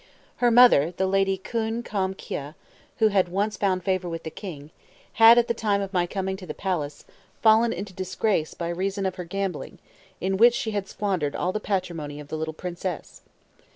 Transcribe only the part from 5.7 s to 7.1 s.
of my coming to the palace,